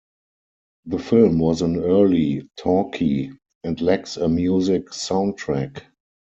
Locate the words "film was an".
0.97-1.77